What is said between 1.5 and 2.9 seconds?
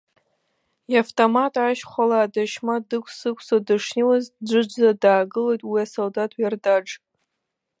ашьхәала адашьма